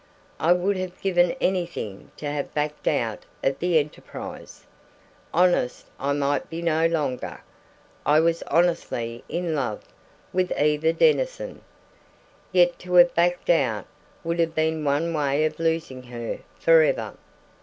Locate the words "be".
6.49-6.63